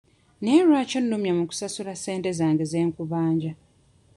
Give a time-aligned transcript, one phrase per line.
[0.41, 3.51] Naye lwaki onnumya mu kunsasula ssente zange ze nkubanja?